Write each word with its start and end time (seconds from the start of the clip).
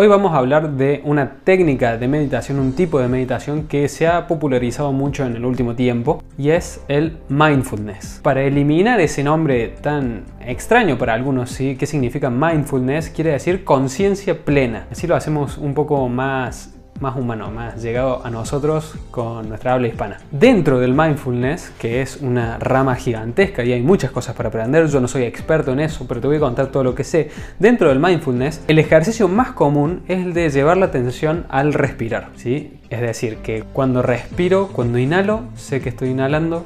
Hoy 0.00 0.06
vamos 0.06 0.32
a 0.32 0.36
hablar 0.36 0.74
de 0.74 1.00
una 1.04 1.38
técnica 1.42 1.96
de 1.96 2.06
meditación, 2.06 2.60
un 2.60 2.72
tipo 2.74 3.00
de 3.00 3.08
meditación 3.08 3.66
que 3.66 3.88
se 3.88 4.06
ha 4.06 4.28
popularizado 4.28 4.92
mucho 4.92 5.26
en 5.26 5.34
el 5.34 5.44
último 5.44 5.74
tiempo 5.74 6.22
y 6.38 6.50
es 6.50 6.84
el 6.86 7.16
mindfulness. 7.28 8.20
Para 8.22 8.44
eliminar 8.44 9.00
ese 9.00 9.24
nombre 9.24 9.74
tan 9.82 10.22
extraño 10.40 10.98
para 10.98 11.14
algunos, 11.14 11.50
¿sí? 11.50 11.74
¿qué 11.76 11.86
significa 11.86 12.30
mindfulness? 12.30 13.10
Quiere 13.10 13.32
decir 13.32 13.64
conciencia 13.64 14.44
plena. 14.44 14.86
Así 14.92 15.08
lo 15.08 15.16
hacemos 15.16 15.58
un 15.58 15.74
poco 15.74 16.08
más 16.08 16.77
más 17.00 17.16
humano, 17.16 17.50
más 17.50 17.82
llegado 17.82 18.24
a 18.24 18.30
nosotros 18.30 18.94
con 19.10 19.48
nuestra 19.48 19.74
habla 19.74 19.88
hispana. 19.88 20.18
Dentro 20.30 20.80
del 20.80 20.94
mindfulness, 20.94 21.72
que 21.78 22.02
es 22.02 22.16
una 22.16 22.58
rama 22.58 22.96
gigantesca 22.96 23.64
y 23.64 23.72
hay 23.72 23.82
muchas 23.82 24.10
cosas 24.10 24.34
para 24.34 24.48
aprender, 24.48 24.86
yo 24.88 25.00
no 25.00 25.08
soy 25.08 25.22
experto 25.24 25.72
en 25.72 25.80
eso, 25.80 26.06
pero 26.08 26.20
te 26.20 26.26
voy 26.26 26.36
a 26.36 26.40
contar 26.40 26.68
todo 26.68 26.84
lo 26.84 26.94
que 26.94 27.04
sé. 27.04 27.30
Dentro 27.58 27.88
del 27.88 28.00
mindfulness, 28.00 28.62
el 28.68 28.78
ejercicio 28.78 29.28
más 29.28 29.52
común 29.52 30.02
es 30.08 30.24
el 30.24 30.34
de 30.34 30.50
llevar 30.50 30.76
la 30.76 30.86
atención 30.86 31.46
al 31.48 31.72
respirar, 31.72 32.30
¿sí? 32.36 32.78
Es 32.90 33.00
decir, 33.00 33.38
que 33.38 33.64
cuando 33.72 34.02
respiro, 34.02 34.68
cuando 34.68 34.98
inhalo, 34.98 35.42
sé 35.56 35.80
que 35.80 35.90
estoy 35.90 36.10
inhalando, 36.10 36.64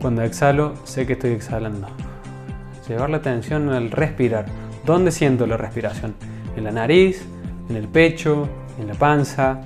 cuando 0.00 0.22
exhalo, 0.22 0.74
sé 0.84 1.06
que 1.06 1.14
estoy 1.14 1.32
exhalando. 1.32 1.88
Llevar 2.88 3.10
la 3.10 3.18
atención 3.18 3.68
al 3.68 3.90
respirar. 3.90 4.46
¿Dónde 4.84 5.12
siento 5.12 5.46
la 5.46 5.56
respiración? 5.56 6.14
¿En 6.56 6.64
la 6.64 6.72
nariz? 6.72 7.22
¿En 7.68 7.76
el 7.76 7.86
pecho? 7.86 8.48
En 8.78 8.88
la 8.88 8.94
panza. 8.94 9.60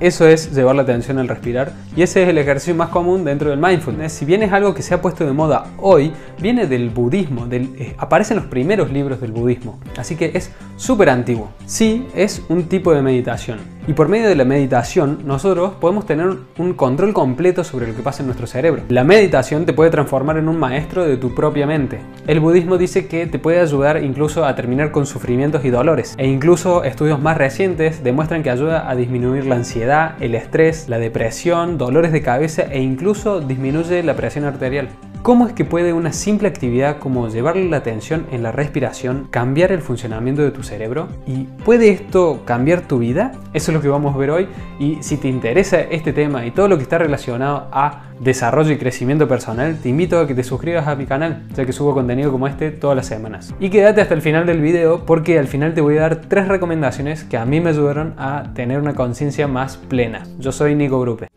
Eso 0.00 0.26
es 0.26 0.52
llevar 0.52 0.74
la 0.74 0.82
atención 0.82 1.18
al 1.18 1.28
respirar 1.28 1.72
y 1.94 2.02
ese 2.02 2.24
es 2.24 2.28
el 2.28 2.36
ejercicio 2.36 2.74
más 2.74 2.88
común 2.88 3.24
dentro 3.24 3.50
del 3.50 3.60
mindfulness. 3.60 4.12
Si 4.12 4.24
bien 4.24 4.42
es 4.42 4.52
algo 4.52 4.74
que 4.74 4.82
se 4.82 4.94
ha 4.94 5.00
puesto 5.00 5.24
de 5.24 5.32
moda 5.32 5.66
hoy, 5.78 6.12
viene 6.40 6.66
del 6.66 6.90
budismo, 6.90 7.46
del, 7.46 7.72
eh, 7.78 7.94
aparece 7.98 8.34
en 8.34 8.40
los 8.40 8.48
primeros 8.48 8.90
libros 8.90 9.20
del 9.20 9.30
budismo, 9.30 9.78
así 9.96 10.16
que 10.16 10.32
es 10.34 10.50
súper 10.76 11.08
antiguo. 11.08 11.50
Sí, 11.66 12.08
es 12.16 12.42
un 12.48 12.64
tipo 12.64 12.92
de 12.92 13.00
meditación, 13.00 13.58
y 13.86 13.94
por 13.94 14.08
medio 14.08 14.28
de 14.28 14.36
la 14.36 14.44
meditación, 14.44 15.18
nosotros 15.24 15.72
podemos 15.80 16.06
tener 16.06 16.36
un 16.58 16.74
control 16.74 17.12
completo 17.12 17.64
sobre 17.64 17.88
lo 17.88 17.96
que 17.96 18.02
pasa 18.02 18.22
en 18.22 18.26
nuestro 18.26 18.46
cerebro. 18.46 18.82
La 18.88 19.04
meditación 19.04 19.66
te 19.66 19.72
puede 19.72 19.90
transformar 19.90 20.36
en 20.36 20.48
un 20.48 20.58
maestro 20.58 21.04
de 21.04 21.16
tu 21.16 21.34
propia 21.34 21.66
mente. 21.66 22.00
El 22.26 22.40
budismo 22.40 22.78
dice 22.78 23.08
que 23.08 23.26
te 23.26 23.38
puede 23.38 23.60
ayudar 23.60 24.02
incluso 24.02 24.44
a 24.44 24.54
terminar 24.54 24.92
con 24.92 25.06
sufrimientos 25.06 25.64
y 25.64 25.70
dolores. 25.70 26.14
E 26.16 26.28
incluso 26.28 26.84
estudios 26.84 27.20
más 27.20 27.36
recientes 27.36 28.04
demuestran 28.04 28.42
que 28.42 28.50
ayuda 28.50 28.88
a 28.88 28.94
disminuir 28.94 29.46
la 29.46 29.56
ansiedad, 29.56 30.14
el 30.20 30.34
estrés, 30.34 30.88
la 30.88 30.98
depresión, 30.98 31.78
dolores 31.78 32.12
de 32.12 32.22
cabeza 32.22 32.62
e 32.62 32.80
incluso 32.80 33.40
disminuye 33.40 34.02
la 34.02 34.14
presión 34.14 34.44
arterial. 34.44 34.88
¿Cómo 35.22 35.46
es 35.46 35.52
que 35.52 35.64
puede 35.64 35.92
una 35.92 36.12
simple 36.12 36.48
actividad 36.48 36.98
como 36.98 37.28
llevarle 37.28 37.68
la 37.70 37.76
atención 37.76 38.26
en 38.32 38.42
la 38.42 38.50
respiración 38.50 39.28
cambiar 39.30 39.70
el 39.70 39.80
funcionamiento 39.80 40.42
de 40.42 40.50
tu 40.50 40.64
cerebro? 40.64 41.06
¿Y 41.28 41.44
puede 41.64 41.90
esto 41.90 42.42
cambiar 42.44 42.80
tu 42.88 42.98
vida? 42.98 43.30
Eso 43.54 43.70
lo 43.72 43.80
que 43.80 43.88
vamos 43.88 44.14
a 44.14 44.18
ver 44.18 44.30
hoy 44.30 44.48
y 44.78 44.98
si 45.02 45.16
te 45.16 45.28
interesa 45.28 45.80
este 45.80 46.12
tema 46.12 46.46
y 46.46 46.50
todo 46.50 46.68
lo 46.68 46.76
que 46.76 46.82
está 46.82 46.98
relacionado 46.98 47.68
a 47.72 48.12
desarrollo 48.20 48.72
y 48.72 48.78
crecimiento 48.78 49.26
personal, 49.26 49.78
te 49.82 49.88
invito 49.88 50.20
a 50.20 50.26
que 50.26 50.34
te 50.34 50.44
suscribas 50.44 50.86
a 50.86 50.94
mi 50.94 51.06
canal, 51.06 51.42
ya 51.54 51.64
que 51.64 51.72
subo 51.72 51.94
contenido 51.94 52.30
como 52.30 52.46
este 52.46 52.70
todas 52.70 52.96
las 52.96 53.06
semanas. 53.06 53.54
Y 53.58 53.70
quédate 53.70 54.00
hasta 54.00 54.14
el 54.14 54.22
final 54.22 54.46
del 54.46 54.60
video 54.60 55.04
porque 55.04 55.38
al 55.38 55.48
final 55.48 55.74
te 55.74 55.80
voy 55.80 55.98
a 55.98 56.02
dar 56.02 56.20
tres 56.22 56.48
recomendaciones 56.48 57.24
que 57.24 57.36
a 57.36 57.44
mí 57.44 57.60
me 57.60 57.70
ayudaron 57.70 58.14
a 58.18 58.52
tener 58.54 58.78
una 58.78 58.94
conciencia 58.94 59.48
más 59.48 59.76
plena. 59.76 60.22
Yo 60.38 60.52
soy 60.52 60.74
Nico 60.74 61.00
Grupe. 61.00 61.28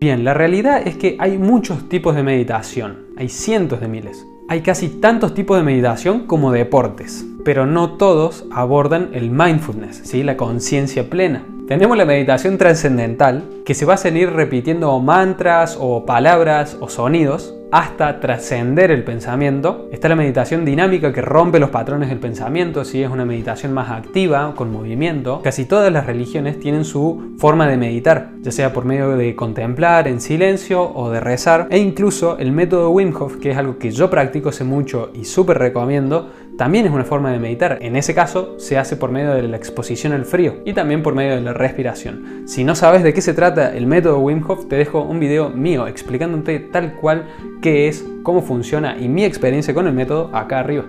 Bien, 0.00 0.22
la 0.22 0.32
realidad 0.32 0.86
es 0.86 0.96
que 0.96 1.16
hay 1.18 1.38
muchos 1.38 1.88
tipos 1.88 2.14
de 2.14 2.22
meditación, 2.22 3.06
hay 3.16 3.28
cientos 3.28 3.80
de 3.80 3.88
miles. 3.88 4.24
Hay 4.48 4.60
casi 4.60 4.88
tantos 4.88 5.34
tipos 5.34 5.56
de 5.56 5.64
meditación 5.64 6.26
como 6.28 6.52
deportes, 6.52 7.26
pero 7.44 7.66
no 7.66 7.96
todos 7.96 8.44
abordan 8.52 9.10
el 9.12 9.32
mindfulness, 9.32 10.02
¿sí? 10.04 10.22
la 10.22 10.36
conciencia 10.36 11.10
plena. 11.10 11.44
Tenemos 11.66 11.98
la 11.98 12.04
meditación 12.04 12.58
trascendental, 12.58 13.42
que 13.66 13.74
se 13.74 13.86
basa 13.86 14.06
en 14.06 14.18
ir 14.18 14.30
repitiendo 14.30 14.98
mantras 15.00 15.76
o 15.78 16.06
palabras 16.06 16.76
o 16.80 16.88
sonidos 16.88 17.57
hasta 17.70 18.20
trascender 18.20 18.90
el 18.90 19.04
pensamiento. 19.04 19.88
Está 19.92 20.08
la 20.08 20.16
meditación 20.16 20.64
dinámica 20.64 21.12
que 21.12 21.22
rompe 21.22 21.58
los 21.58 21.70
patrones 21.70 22.08
del 22.08 22.18
pensamiento, 22.18 22.84
si 22.84 23.02
es 23.02 23.10
una 23.10 23.24
meditación 23.24 23.72
más 23.72 23.90
activa, 23.90 24.54
con 24.54 24.72
movimiento. 24.72 25.42
Casi 25.42 25.66
todas 25.66 25.92
las 25.92 26.06
religiones 26.06 26.58
tienen 26.58 26.84
su 26.84 27.34
forma 27.38 27.68
de 27.68 27.76
meditar, 27.76 28.30
ya 28.40 28.52
sea 28.52 28.72
por 28.72 28.84
medio 28.84 29.16
de 29.16 29.34
contemplar 29.34 30.08
en 30.08 30.20
silencio 30.20 30.82
o 30.82 31.10
de 31.10 31.20
rezar. 31.20 31.68
E 31.70 31.78
incluso 31.78 32.38
el 32.38 32.52
método 32.52 32.90
Wim 32.90 33.14
Hof, 33.14 33.36
que 33.36 33.50
es 33.50 33.56
algo 33.56 33.78
que 33.78 33.90
yo 33.90 34.08
practico 34.10 34.48
hace 34.48 34.64
mucho 34.64 35.10
y 35.14 35.24
súper 35.24 35.58
recomiendo, 35.58 36.30
también 36.58 36.86
es 36.86 36.92
una 36.92 37.04
forma 37.04 37.30
de 37.30 37.38
meditar. 37.38 37.78
En 37.80 37.94
ese 37.94 38.14
caso 38.14 38.58
se 38.58 38.78
hace 38.78 38.96
por 38.96 39.12
medio 39.12 39.32
de 39.32 39.42
la 39.44 39.56
exposición 39.56 40.12
al 40.12 40.24
frío 40.24 40.56
y 40.64 40.72
también 40.72 41.04
por 41.04 41.14
medio 41.14 41.36
de 41.36 41.40
la 41.40 41.52
respiración. 41.52 42.42
Si 42.48 42.64
no 42.64 42.74
sabes 42.74 43.04
de 43.04 43.14
qué 43.14 43.20
se 43.20 43.32
trata 43.32 43.76
el 43.76 43.86
método 43.86 44.18
Wim 44.18 44.42
Hof, 44.48 44.66
te 44.66 44.74
dejo 44.74 45.02
un 45.02 45.20
video 45.20 45.50
mío 45.50 45.86
explicándote 45.86 46.58
tal 46.58 46.94
cual 46.96 47.26
qué 47.60 47.88
es, 47.88 48.04
cómo 48.22 48.42
funciona 48.42 48.96
y 48.98 49.08
mi 49.08 49.24
experiencia 49.24 49.74
con 49.74 49.86
el 49.86 49.94
método 49.94 50.30
acá 50.34 50.60
arriba. 50.60 50.84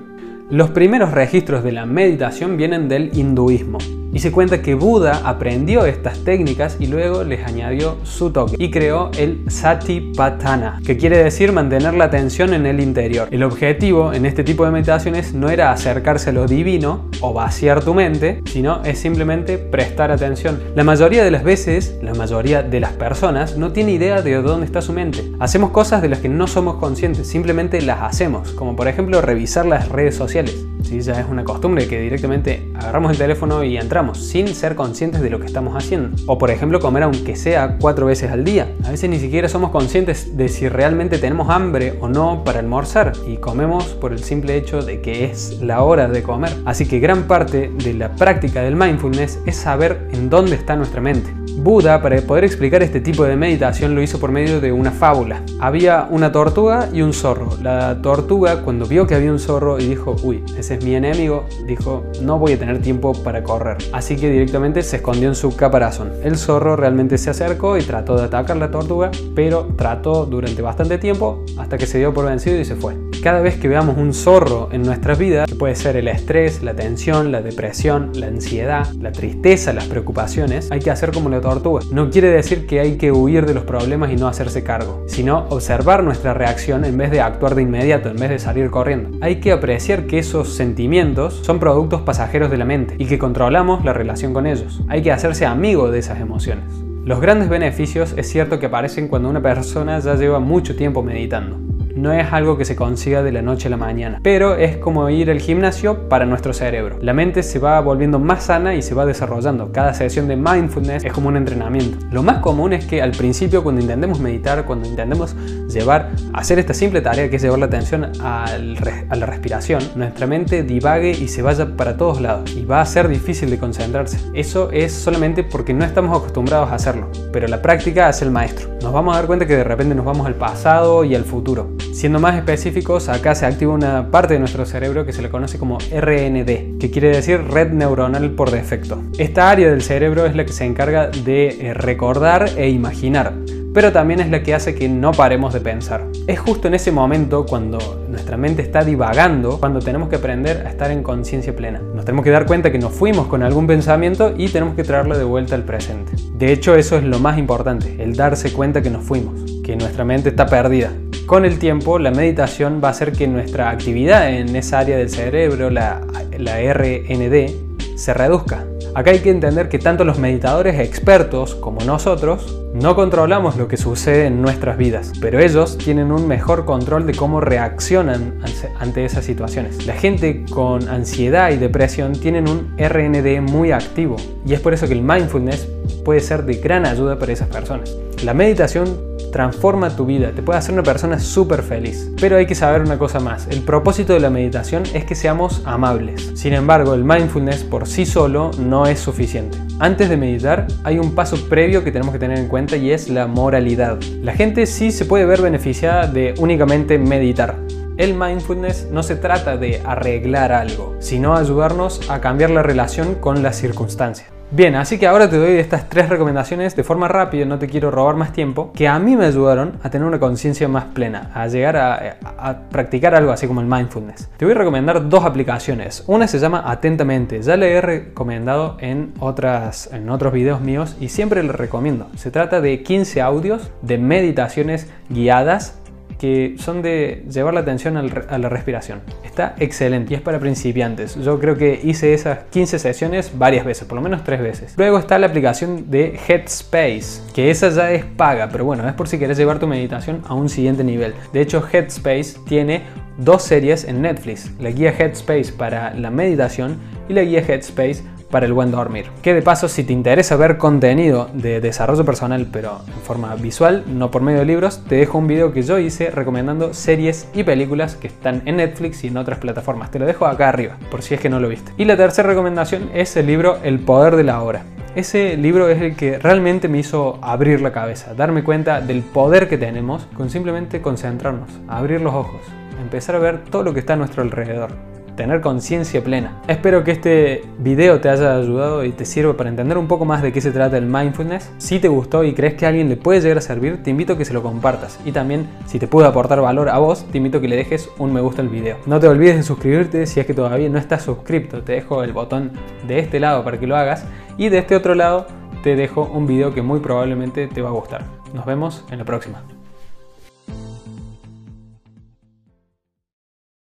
Los 0.49 0.71
primeros 0.71 1.11
registros 1.11 1.63
de 1.63 1.71
la 1.71 1.85
meditación 1.85 2.57
vienen 2.57 2.89
del 2.89 3.17
hinduismo 3.17 3.77
y 4.13 4.19
se 4.19 4.31
cuenta 4.31 4.61
que 4.61 4.73
Buda 4.73 5.21
aprendió 5.23 5.85
estas 5.85 6.23
técnicas 6.23 6.77
y 6.79 6.87
luego 6.87 7.23
les 7.23 7.45
añadió 7.45 7.97
su 8.03 8.31
toque 8.31 8.55
y 8.57 8.71
creó 8.71 9.11
el 9.17 9.43
Satipatthana, 9.47 10.81
que 10.85 10.97
quiere 10.97 11.23
decir 11.23 11.51
mantener 11.51 11.93
la 11.93 12.05
atención 12.05 12.53
en 12.53 12.65
el 12.65 12.79
interior. 12.79 13.27
El 13.31 13.43
objetivo 13.43 14.13
en 14.13 14.25
este 14.25 14.43
tipo 14.43 14.65
de 14.65 14.71
meditaciones 14.71 15.33
no 15.33 15.49
era 15.49 15.71
acercarse 15.71 16.29
a 16.29 16.33
lo 16.33 16.45
divino 16.45 17.05
o 17.21 17.33
vaciar 17.33 17.83
tu 17.83 17.93
mente, 17.93 18.41
sino 18.45 18.83
es 18.83 18.99
simplemente 18.99 19.57
prestar 19.57 20.11
atención. 20.11 20.59
La 20.75 20.83
mayoría 20.83 21.23
de 21.23 21.31
las 21.31 21.43
veces, 21.43 21.97
la 22.01 22.13
mayoría 22.13 22.63
de 22.63 22.79
las 22.79 22.93
personas 22.93 23.57
no 23.57 23.71
tiene 23.71 23.91
idea 23.91 24.21
de 24.21 24.41
dónde 24.41 24.65
está 24.65 24.81
su 24.81 24.93
mente. 24.93 25.31
Hacemos 25.39 25.71
cosas 25.71 26.01
de 26.01 26.09
las 26.09 26.19
que 26.19 26.29
no 26.29 26.47
somos 26.47 26.75
conscientes, 26.77 27.27
simplemente 27.27 27.81
las 27.81 28.01
hacemos, 28.01 28.51
como 28.53 28.75
por 28.75 28.87
ejemplo 28.87 29.21
revisar 29.21 29.65
las 29.65 29.89
redes 29.89 30.15
sociales 30.15 30.65
¿sí? 30.83 31.01
Ya 31.01 31.19
es 31.19 31.27
una 31.29 31.43
costumbre 31.43 31.87
que 31.87 31.99
directamente 31.99 32.69
agarramos 32.75 33.11
el 33.11 33.17
teléfono 33.17 33.63
y 33.63 33.77
entramos 33.77 33.98
sin 34.13 34.47
ser 34.47 34.75
conscientes 34.75 35.21
de 35.21 35.29
lo 35.29 35.39
que 35.39 35.45
estamos 35.45 35.75
haciendo. 35.75 36.15
O 36.27 36.37
por 36.37 36.51
ejemplo 36.51 36.79
comer 36.79 37.03
aunque 37.03 37.35
sea 37.35 37.77
cuatro 37.79 38.05
veces 38.05 38.31
al 38.31 38.43
día. 38.43 38.67
A 38.85 38.91
veces 38.91 39.09
ni 39.09 39.19
siquiera 39.19 39.49
somos 39.49 39.71
conscientes 39.71 40.37
de 40.37 40.49
si 40.49 40.69
realmente 40.69 41.17
tenemos 41.17 41.49
hambre 41.49 41.97
o 42.01 42.07
no 42.07 42.43
para 42.43 42.59
almorzar 42.59 43.13
y 43.27 43.37
comemos 43.37 43.85
por 43.85 44.13
el 44.13 44.23
simple 44.23 44.57
hecho 44.57 44.81
de 44.81 45.01
que 45.01 45.25
es 45.25 45.61
la 45.61 45.83
hora 45.83 46.07
de 46.07 46.23
comer. 46.23 46.51
Así 46.65 46.85
que 46.85 46.99
gran 46.99 47.23
parte 47.23 47.71
de 47.83 47.93
la 47.93 48.15
práctica 48.15 48.61
del 48.61 48.75
mindfulness 48.75 49.39
es 49.45 49.55
saber 49.55 50.07
en 50.11 50.29
dónde 50.29 50.55
está 50.55 50.75
nuestra 50.75 51.01
mente. 51.01 51.38
Buda, 51.61 52.01
para 52.01 52.21
poder 52.21 52.45
explicar 52.45 52.81
este 52.83 53.01
tipo 53.01 53.25
de 53.25 53.35
meditación, 53.35 53.93
lo 53.93 54.01
hizo 54.01 54.17
por 54.17 54.31
medio 54.31 54.61
de 54.61 54.71
una 54.71 54.91
fábula. 54.91 55.43
Había 55.59 56.07
una 56.09 56.31
tortuga 56.31 56.87
y 56.93 57.01
un 57.01 57.11
zorro. 57.11 57.49
La 57.61 58.01
tortuga, 58.01 58.61
cuando 58.61 58.85
vio 58.85 59.05
que 59.05 59.13
había 59.13 59.29
un 59.29 59.39
zorro 59.39 59.77
y 59.77 59.85
dijo, 59.85 60.15
uy, 60.23 60.41
ese 60.57 60.75
es 60.75 60.85
mi 60.85 60.95
enemigo, 60.95 61.45
dijo, 61.67 62.05
no 62.21 62.39
voy 62.39 62.53
a 62.53 62.59
tener 62.59 62.81
tiempo 62.81 63.11
para 63.25 63.43
correr. 63.43 63.75
Así 63.91 64.15
que 64.15 64.29
directamente 64.29 64.81
se 64.83 64.95
escondió 64.97 65.27
en 65.27 65.35
su 65.35 65.53
caparazón. 65.53 66.13
El 66.23 66.37
zorro 66.37 66.77
realmente 66.77 67.17
se 67.17 67.29
acercó 67.29 67.77
y 67.77 67.81
trató 67.81 68.15
de 68.15 68.23
atacar 68.23 68.55
la 68.55 68.71
tortuga, 68.71 69.11
pero 69.35 69.67
trató 69.75 70.25
durante 70.25 70.61
bastante 70.61 70.97
tiempo 70.97 71.43
hasta 71.57 71.77
que 71.77 71.87
se 71.87 71.97
dio 71.97 72.13
por 72.13 72.25
vencido 72.25 72.57
y 72.57 72.63
se 72.63 72.75
fue. 72.77 72.95
Cada 73.21 73.41
vez 73.41 73.57
que 73.57 73.67
veamos 73.67 73.97
un 73.97 74.13
zorro 74.13 74.69
en 74.71 74.83
nuestras 74.83 75.19
vidas, 75.19 75.48
puede 75.59 75.75
ser 75.75 75.97
el 75.97 76.07
estrés, 76.07 76.63
la 76.63 76.73
tensión, 76.73 77.31
la 77.31 77.41
depresión, 77.41 78.11
la 78.15 78.27
ansiedad, 78.27 78.87
la 78.99 79.11
tristeza, 79.11 79.73
las 79.73 79.85
preocupaciones, 79.85 80.71
hay 80.71 80.79
que 80.79 80.89
hacer 80.89 81.11
como 81.11 81.29
la 81.29 81.41
tortuga. 81.41 81.81
No 81.91 82.09
quiere 82.09 82.29
decir 82.29 82.65
que 82.65 82.79
hay 82.79 82.97
que 82.97 83.11
huir 83.11 83.45
de 83.45 83.53
los 83.53 83.65
problemas 83.65 84.11
y 84.11 84.15
no 84.15 84.27
hacerse 84.27 84.63
cargo, 84.63 85.03
sino 85.07 85.45
observar 85.49 86.03
nuestra 86.03 86.33
reacción 86.33 86.85
en 86.85 86.97
vez 86.97 87.11
de 87.11 87.21
actuar 87.21 87.53
de 87.53 87.61
inmediato, 87.61 88.09
en 88.09 88.15
vez 88.15 88.29
de 88.29 88.39
salir 88.39 88.71
corriendo. 88.71 89.17
Hay 89.21 89.41
que 89.41 89.51
apreciar 89.51 90.07
que 90.07 90.17
esos 90.17 90.55
sentimientos 90.55 91.41
son 91.43 91.59
productos 91.59 92.01
pasajeros 92.01 92.49
de 92.49 92.57
la 92.57 92.65
mente 92.65 92.95
y 92.97 93.05
que 93.05 93.19
controlamos 93.19 93.83
la 93.83 93.93
relación 93.93 94.33
con 94.33 94.47
ellos. 94.47 94.81
Hay 94.87 95.03
que 95.03 95.11
hacerse 95.11 95.45
amigo 95.45 95.91
de 95.91 95.99
esas 95.99 96.21
emociones. 96.21 96.65
Los 97.03 97.19
grandes 97.19 97.49
beneficios 97.49 98.13
es 98.15 98.29
cierto 98.29 98.59
que 98.59 98.67
aparecen 98.67 99.09
cuando 99.09 99.29
una 99.29 99.41
persona 99.41 99.99
ya 99.99 100.15
lleva 100.15 100.39
mucho 100.39 100.75
tiempo 100.75 101.03
meditando. 101.03 101.68
No 101.95 102.13
es 102.13 102.31
algo 102.31 102.57
que 102.57 102.65
se 102.65 102.75
consiga 102.75 103.23
de 103.23 103.31
la 103.31 103.41
noche 103.41 103.67
a 103.67 103.71
la 103.71 103.77
mañana, 103.77 104.19
pero 104.23 104.55
es 104.55 104.77
como 104.77 105.09
ir 105.09 105.31
al 105.31 105.39
gimnasio 105.39 106.07
para 106.07 106.25
nuestro 106.25 106.53
cerebro. 106.53 106.97
La 107.01 107.13
mente 107.13 107.43
se 107.43 107.59
va 107.59 107.79
volviendo 107.81 108.19
más 108.19 108.43
sana 108.43 108.75
y 108.75 108.81
se 108.81 108.95
va 108.95 109.05
desarrollando. 109.05 109.71
Cada 109.71 109.93
sesión 109.93 110.27
de 110.27 110.35
mindfulness 110.35 111.03
es 111.03 111.11
como 111.11 111.29
un 111.29 111.37
entrenamiento. 111.37 111.97
Lo 112.11 112.23
más 112.23 112.39
común 112.39 112.73
es 112.73 112.85
que 112.85 113.01
al 113.01 113.11
principio 113.11 113.63
cuando 113.63 113.81
intentemos 113.81 114.19
meditar, 114.19 114.65
cuando 114.65 114.87
intentemos 114.87 115.35
llevar, 115.67 116.11
hacer 116.33 116.59
esta 116.59 116.73
simple 116.73 117.01
tarea 117.01 117.29
que 117.29 117.37
es 117.37 117.41
llevar 117.41 117.59
la 117.59 117.65
atención 117.65 118.11
a 118.21 118.45
la 118.57 119.25
respiración, 119.25 119.81
nuestra 119.95 120.27
mente 120.27 120.63
divague 120.63 121.11
y 121.11 121.27
se 121.27 121.41
vaya 121.41 121.75
para 121.75 121.97
todos 121.97 122.21
lados 122.21 122.55
y 122.55 122.65
va 122.65 122.81
a 122.81 122.85
ser 122.85 123.07
difícil 123.07 123.49
de 123.49 123.57
concentrarse. 123.57 124.19
Eso 124.33 124.69
es 124.71 124.93
solamente 124.93 125.43
porque 125.43 125.73
no 125.73 125.85
estamos 125.85 126.17
acostumbrados 126.17 126.71
a 126.71 126.75
hacerlo, 126.75 127.09
pero 127.33 127.47
la 127.47 127.61
práctica 127.61 128.07
hace 128.07 128.25
el 128.25 128.31
maestro. 128.31 128.69
Nos 128.81 128.93
vamos 128.93 129.13
a 129.13 129.19
dar 129.19 129.27
cuenta 129.27 129.45
que 129.45 129.57
de 129.57 129.63
repente 129.63 129.95
nos 129.95 130.05
vamos 130.05 130.25
al 130.25 130.35
pasado 130.35 131.03
y 131.03 131.15
al 131.15 131.25
futuro. 131.25 131.69
Siendo 131.99 132.21
más 132.21 132.37
específicos, 132.37 133.09
acá 133.09 133.35
se 133.35 133.45
activa 133.45 133.73
una 133.73 134.09
parte 134.09 134.35
de 134.35 134.39
nuestro 134.39 134.65
cerebro 134.65 135.05
que 135.05 135.11
se 135.11 135.21
le 135.21 135.29
conoce 135.29 135.59
como 135.59 135.79
RND, 135.79 136.79
que 136.79 136.89
quiere 136.89 137.09
decir 137.09 137.41
red 137.41 137.73
neuronal 137.73 138.31
por 138.31 138.51
defecto. 138.51 139.03
Esta 139.17 139.51
área 139.51 139.69
del 139.69 139.81
cerebro 139.81 140.25
es 140.25 140.33
la 140.33 140.45
que 140.45 140.53
se 140.53 140.63
encarga 140.63 141.07
de 141.07 141.73
recordar 141.75 142.51
e 142.55 142.69
imaginar 142.69 143.33
pero 143.73 143.91
también 143.91 144.19
es 144.19 144.29
la 144.29 144.43
que 144.43 144.53
hace 144.53 144.75
que 144.75 144.89
no 144.89 145.11
paremos 145.11 145.53
de 145.53 145.61
pensar. 145.61 146.05
Es 146.27 146.39
justo 146.39 146.67
en 146.67 146.73
ese 146.73 146.91
momento 146.91 147.45
cuando 147.45 147.77
nuestra 148.09 148.37
mente 148.37 148.61
está 148.61 148.83
divagando, 148.83 149.59
cuando 149.59 149.79
tenemos 149.79 150.09
que 150.09 150.17
aprender 150.17 150.65
a 150.65 150.69
estar 150.69 150.91
en 150.91 151.03
conciencia 151.03 151.55
plena. 151.55 151.81
Nos 151.93 152.05
tenemos 152.05 152.23
que 152.23 152.31
dar 152.31 152.45
cuenta 152.45 152.71
que 152.71 152.79
nos 152.79 152.93
fuimos 152.93 153.27
con 153.27 153.43
algún 153.43 153.67
pensamiento 153.67 154.33
y 154.37 154.49
tenemos 154.49 154.75
que 154.75 154.83
traerlo 154.83 155.17
de 155.17 155.23
vuelta 155.23 155.55
al 155.55 155.63
presente. 155.63 156.13
De 156.33 156.51
hecho, 156.51 156.75
eso 156.75 156.97
es 156.97 157.03
lo 157.03 157.19
más 157.19 157.37
importante, 157.37 157.95
el 158.01 158.15
darse 158.15 158.51
cuenta 158.53 158.81
que 158.81 158.89
nos 158.89 159.03
fuimos, 159.03 159.61
que 159.63 159.75
nuestra 159.75 160.05
mente 160.05 160.29
está 160.29 160.45
perdida. 160.45 160.91
Con 161.25 161.45
el 161.45 161.59
tiempo, 161.59 161.99
la 161.99 162.09
meditación 162.09 162.81
va 162.83 162.87
a 162.87 162.91
hacer 162.91 163.11
que 163.11 163.27
nuestra 163.27 163.69
actividad 163.69 164.31
en 164.31 164.55
esa 164.55 164.79
área 164.79 164.97
del 164.97 165.09
cerebro, 165.09 165.69
la, 165.69 166.01
la 166.37 166.55
RND, 166.73 167.95
se 167.95 168.13
reduzca. 168.13 168.65
Acá 168.95 169.11
hay 169.11 169.19
que 169.19 169.29
entender 169.29 169.69
que 169.69 169.77
tanto 169.77 170.03
los 170.03 170.17
meditadores 170.17 170.79
expertos 170.79 171.55
como 171.55 171.81
nosotros 171.81 172.59
no 172.73 172.95
controlamos 172.95 173.55
lo 173.55 173.67
que 173.67 173.77
sucede 173.77 174.25
en 174.25 174.41
nuestras 174.41 174.77
vidas, 174.77 175.11
pero 175.21 175.39
ellos 175.39 175.77
tienen 175.77 176.11
un 176.11 176.27
mejor 176.27 176.65
control 176.65 177.05
de 177.05 177.13
cómo 177.13 177.39
reaccionan 177.39 178.39
ante 178.79 179.05
esas 179.05 179.25
situaciones. 179.25 179.85
La 179.85 179.93
gente 179.93 180.45
con 180.49 180.87
ansiedad 180.89 181.51
y 181.51 181.57
depresión 181.57 182.13
tienen 182.13 182.49
un 182.49 182.75
RND 182.77 183.41
muy 183.41 183.71
activo 183.71 184.15
y 184.45 184.53
es 184.53 184.59
por 184.59 184.73
eso 184.73 184.87
que 184.87 184.93
el 184.93 185.01
mindfulness 185.01 185.67
puede 186.03 186.19
ser 186.19 186.45
de 186.45 186.55
gran 186.55 186.85
ayuda 186.85 187.19
para 187.19 187.31
esas 187.31 187.47
personas. 187.47 187.95
La 188.23 188.33
meditación 188.33 189.09
transforma 189.31 189.95
tu 189.95 190.05
vida, 190.05 190.31
te 190.31 190.41
puede 190.41 190.59
hacer 190.59 190.73
una 190.73 190.83
persona 190.83 191.19
súper 191.19 191.63
feliz. 191.63 192.11
Pero 192.19 192.35
hay 192.35 192.45
que 192.45 192.55
saber 192.55 192.81
una 192.81 192.97
cosa 192.97 193.21
más, 193.21 193.47
el 193.47 193.61
propósito 193.61 194.13
de 194.13 194.19
la 194.19 194.29
meditación 194.29 194.83
es 194.93 195.05
que 195.05 195.15
seamos 195.15 195.61
amables. 195.65 196.31
Sin 196.35 196.53
embargo, 196.53 196.93
el 196.93 197.05
mindfulness 197.05 197.63
por 197.63 197.87
sí 197.87 198.05
solo 198.05 198.51
no 198.59 198.87
es 198.87 198.99
suficiente. 198.99 199.57
Antes 199.79 200.09
de 200.09 200.17
meditar 200.17 200.67
hay 200.83 200.99
un 200.99 201.15
paso 201.15 201.37
previo 201.47 201.83
que 201.83 201.93
tenemos 201.93 202.11
que 202.11 202.19
tener 202.19 202.39
en 202.39 202.49
cuenta 202.49 202.75
y 202.75 202.91
es 202.91 203.09
la 203.09 203.27
moralidad. 203.27 203.99
La 204.21 204.33
gente 204.33 204.65
sí 204.65 204.91
se 204.91 205.05
puede 205.05 205.25
ver 205.25 205.41
beneficiada 205.41 206.07
de 206.07 206.33
únicamente 206.39 206.97
meditar. 206.97 207.55
El 207.95 208.15
mindfulness 208.15 208.87
no 208.91 209.01
se 209.03 209.15
trata 209.15 209.55
de 209.55 209.81
arreglar 209.85 210.51
algo, 210.51 210.95
sino 210.99 211.35
ayudarnos 211.35 212.09
a 212.09 212.19
cambiar 212.19 212.49
la 212.49 212.63
relación 212.63 213.15
con 213.15 213.43
las 213.43 213.57
circunstancias. 213.57 214.38
Bien, 214.51 214.75
así 214.75 214.97
que 214.97 215.05
ahora 215.05 215.29
te 215.29 215.37
doy 215.37 215.57
estas 215.57 215.89
tres 215.89 216.09
recomendaciones 216.09 216.75
de 216.75 216.83
forma 216.83 217.07
rápida, 217.07 217.45
no 217.45 217.59
te 217.59 217.67
quiero 217.67 217.91
robar 217.91 218.15
más 218.15 218.33
tiempo, 218.33 218.71
que 218.73 218.87
a 218.87 218.97
mí 218.97 219.15
me 219.15 219.25
ayudaron 219.25 219.73
a 219.83 219.91
tener 219.91 220.07
una 220.07 220.19
conciencia 220.19 220.67
más 220.67 220.85
plena, 220.85 221.29
a 221.35 221.45
llegar 221.45 221.77
a, 221.77 222.59
practicar 222.71 223.13
algo 223.13 223.31
así 223.31 223.45
como 223.45 223.61
el 223.61 223.67
mindfulness. 223.67 224.27
Te 224.37 224.45
voy 224.45 224.55
a 224.55 224.57
recomendar 224.57 225.07
dos 225.07 225.23
aplicaciones. 225.23 226.03
Una 226.07 226.27
se 226.27 226.39
llama 226.39 226.63
Atentamente, 226.65 227.43
ya 227.43 227.57
la 227.57 227.67
he 227.67 227.79
recomendado 227.79 228.77
en, 228.79 229.13
otras, 229.19 229.87
en 229.93 230.09
otros 230.09 230.33
videos 230.33 230.61
míos 230.61 230.95
y 230.99 231.09
siempre 231.09 231.43
la 231.43 231.53
recomiendo. 231.53 232.07
Se 232.15 232.31
trata 232.31 232.59
de 232.59 232.81
15 232.81 233.21
audios 233.21 233.69
de 233.83 233.99
meditaciones 233.99 234.89
guiadas 235.09 235.79
que 236.19 236.55
son 236.59 236.81
de 236.81 237.23
llevar 237.31 237.53
la 237.53 237.61
atención 237.61 237.97
a 237.97 238.37
la 238.37 238.49
respiración. 238.49 239.01
Está 239.23 239.55
excelente 239.57 240.13
y 240.13 240.17
es 240.17 240.21
para 240.21 240.39
principiantes. 240.39 241.15
Yo 241.15 241.39
creo 241.39 241.57
que 241.57 241.79
hice 241.81 242.13
esas 242.13 242.39
15 242.51 242.77
sesiones 242.77 243.31
varias 243.37 243.65
veces, 243.65 243.87
por 243.87 243.95
lo 243.95 244.01
menos 244.01 244.23
tres 244.23 244.41
veces. 244.41 244.73
Luego 244.77 244.99
está 244.99 245.17
la 245.17 245.27
aplicación 245.27 245.89
de 245.89 246.19
Headspace, 246.27 247.21
que 247.33 247.49
esa 247.49 247.69
ya 247.69 247.91
es 247.91 248.03
paga, 248.03 248.49
pero 248.51 248.65
bueno, 248.65 248.87
es 248.87 248.93
por 248.93 249.07
si 249.07 249.17
quieres 249.17 249.37
llevar 249.37 249.59
tu 249.59 249.67
meditación 249.67 250.21
a 250.27 250.33
un 250.33 250.49
siguiente 250.49 250.83
nivel. 250.83 251.13
De 251.33 251.41
hecho, 251.41 251.65
Headspace 251.65 252.35
tiene 252.45 252.83
dos 253.17 253.43
series 253.43 253.85
en 253.85 254.01
Netflix, 254.01 254.51
la 254.59 254.69
guía 254.69 254.93
Headspace 254.97 255.53
para 255.53 255.93
la 255.93 256.09
meditación 256.09 256.77
y 257.07 257.13
la 257.13 257.21
guía 257.21 257.39
Headspace 257.39 258.03
para 258.29 258.45
el 258.45 258.53
buen 258.53 258.71
dormir. 258.71 259.05
Que 259.21 259.33
de 259.33 259.41
paso, 259.41 259.67
si 259.67 259.83
te 259.83 259.93
interesa 259.93 260.35
ver 260.35 260.57
contenido 260.57 261.29
de 261.33 261.61
desarrollo 261.61 262.05
personal, 262.05 262.47
pero 262.51 262.79
en 262.87 263.01
forma 263.01 263.35
visual, 263.35 263.83
no 263.87 264.11
por 264.11 264.21
medio 264.21 264.39
de 264.39 264.45
libros, 264.45 264.83
te 264.87 264.95
dejo 264.95 265.17
un 265.17 265.27
video 265.27 265.51
que 265.51 265.63
yo 265.63 265.79
hice 265.79 266.11
recomendando 266.11 266.73
series 266.73 267.27
y 267.33 267.43
películas 267.43 267.95
que 267.95 268.07
están 268.07 268.41
en 268.45 268.57
Netflix 268.57 269.03
y 269.03 269.07
en 269.07 269.17
otras 269.17 269.39
plataformas. 269.39 269.91
Te 269.91 269.99
lo 269.99 270.05
dejo 270.05 270.25
acá 270.25 270.49
arriba, 270.49 270.77
por 270.91 271.01
si 271.01 271.15
es 271.15 271.21
que 271.21 271.29
no 271.29 271.39
lo 271.39 271.49
viste. 271.49 271.71
Y 271.77 271.85
la 271.85 271.97
tercera 271.97 272.29
recomendación 272.29 272.89
es 272.93 273.15
el 273.17 273.27
libro 273.27 273.57
El 273.63 273.79
poder 273.79 274.15
de 274.15 274.23
la 274.23 274.41
hora. 274.41 274.63
Ese 274.95 275.37
libro 275.37 275.69
es 275.69 275.81
el 275.81 275.95
que 275.95 276.17
realmente 276.17 276.67
me 276.67 276.79
hizo 276.79 277.19
abrir 277.21 277.61
la 277.61 277.71
cabeza, 277.71 278.15
darme 278.15 278.43
cuenta 278.43 278.81
del 278.81 279.01
poder 279.03 279.47
que 279.47 279.57
tenemos 279.57 280.07
con 280.15 280.29
simplemente 280.29 280.81
concentrarnos, 280.81 281.49
abrir 281.67 282.01
los 282.01 282.15
ojos, 282.15 282.41
empezar 282.81 283.15
a 283.15 283.19
ver 283.19 283.43
todo 283.45 283.63
lo 283.63 283.73
que 283.73 283.81
está 283.81 283.93
a 283.93 283.97
nuestro 283.97 284.23
alrededor 284.23 284.71
tener 285.19 285.41
conciencia 285.41 286.01
plena. 286.01 286.31
Espero 286.47 286.85
que 286.85 286.91
este 286.91 287.43
video 287.57 287.99
te 287.99 288.07
haya 288.07 288.37
ayudado 288.37 288.85
y 288.85 288.93
te 288.93 289.03
sirva 289.03 289.35
para 289.35 289.49
entender 289.49 289.77
un 289.77 289.85
poco 289.85 290.05
más 290.05 290.21
de 290.21 290.31
qué 290.31 290.39
se 290.39 290.51
trata 290.51 290.77
el 290.77 290.85
mindfulness. 290.85 291.51
Si 291.57 291.77
te 291.79 291.89
gustó 291.89 292.23
y 292.23 292.33
crees 292.33 292.53
que 292.53 292.65
a 292.65 292.69
alguien 292.69 292.87
le 292.87 292.95
puede 292.95 293.19
llegar 293.19 293.37
a 293.37 293.41
servir, 293.41 293.83
te 293.83 293.89
invito 293.89 294.13
a 294.13 294.17
que 294.17 294.23
se 294.23 294.33
lo 294.33 294.41
compartas. 294.41 294.97
Y 295.03 295.11
también, 295.11 295.49
si 295.65 295.77
te 295.77 295.87
puede 295.87 296.07
aportar 296.07 296.39
valor 296.39 296.69
a 296.69 296.77
vos, 296.77 297.05
te 297.11 297.17
invito 297.17 297.39
a 297.39 297.41
que 297.41 297.49
le 297.49 297.57
dejes 297.57 297.89
un 297.97 298.13
me 298.13 298.21
gusta 298.21 298.41
al 298.41 298.47
video. 298.47 298.77
No 298.85 299.01
te 299.01 299.09
olvides 299.09 299.35
de 299.35 299.43
suscribirte 299.43 300.05
si 300.05 300.21
es 300.21 300.25
que 300.25 300.33
todavía 300.33 300.69
no 300.69 300.79
estás 300.79 301.03
suscrito. 301.03 301.63
Te 301.63 301.73
dejo 301.73 302.01
el 302.05 302.13
botón 302.13 302.51
de 302.87 302.99
este 302.99 303.19
lado 303.19 303.43
para 303.43 303.59
que 303.59 303.67
lo 303.67 303.75
hagas. 303.75 304.05
Y 304.37 304.47
de 304.47 304.59
este 304.59 304.77
otro 304.77 304.95
lado 304.95 305.27
te 305.63 305.75
dejo 305.75 306.09
un 306.13 306.27
video 306.27 306.53
que 306.53 306.61
muy 306.61 306.79
probablemente 306.79 307.47
te 307.47 307.61
va 307.61 307.67
a 307.67 307.73
gustar. 307.73 308.05
Nos 308.33 308.45
vemos 308.45 308.85
en 308.89 308.99
la 308.99 309.03
próxima. 309.03 309.43